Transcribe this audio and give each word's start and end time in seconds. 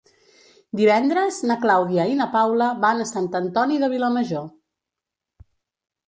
Divendres 0.77 1.35
na 1.49 1.57
Clàudia 1.65 2.05
i 2.11 2.15
na 2.21 2.25
Paula 2.35 2.69
van 2.85 3.03
a 3.03 3.07
Sant 3.09 3.27
Antoni 3.41 3.77
de 3.83 3.91
Vilamajor. 3.91 4.49